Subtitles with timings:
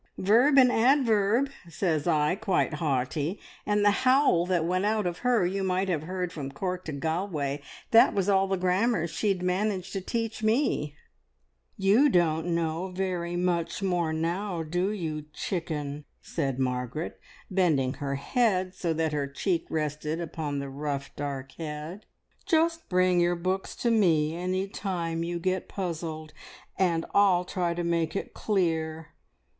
[0.19, 5.45] `Verb and adverb,' says I, quite haughty; and the howl that went out of her
[5.45, 7.59] you might have heard from Cork to Galway!
[7.91, 10.95] That was all the grammar she'd managed to teach me!"
[11.77, 17.19] "You don't know very much more now, do you, chicken?" said Margaret,
[17.51, 22.07] bending her head so that her cheek rested upon the rough, dark head.
[22.47, 26.33] "Just bring your books to me any time you get puzzled,
[26.75, 29.09] and I'll try to make it clear.